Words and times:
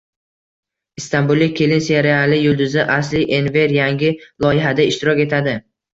“Istanbullik 1.01 1.51
kelin” 1.59 1.83
seriali 1.89 2.39
yulduzi 2.45 2.85
Asli 2.95 3.21
Enver 3.41 3.77
yangi 3.79 4.11
loyihada 4.47 4.89
ishtirok 4.95 5.23
etadi 5.29 5.55